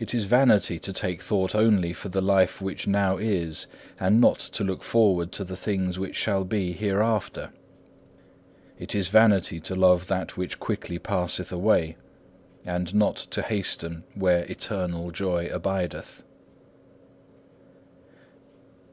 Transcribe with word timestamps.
It 0.00 0.16
is 0.16 0.24
vanity 0.24 0.80
to 0.80 0.92
take 0.92 1.22
thought 1.22 1.54
only 1.54 1.92
for 1.92 2.08
the 2.08 2.20
life 2.20 2.60
which 2.60 2.88
now 2.88 3.18
is, 3.18 3.68
and 4.00 4.20
not 4.20 4.40
to 4.40 4.64
look 4.64 4.82
forward 4.82 5.30
to 5.30 5.44
the 5.44 5.56
things 5.56 5.96
which 5.96 6.16
shall 6.16 6.42
be 6.42 6.72
hereafter. 6.72 7.52
It 8.80 8.96
is 8.96 9.06
vanity 9.06 9.60
to 9.60 9.76
love 9.76 10.08
that 10.08 10.36
which 10.36 10.58
quickly 10.58 10.98
passeth 10.98 11.52
away, 11.52 11.96
and 12.66 12.92
not 12.96 13.14
to 13.14 13.42
hasten 13.42 14.02
where 14.16 14.42
eternal 14.50 15.12
joy 15.12 15.46
abideth. 15.52 16.24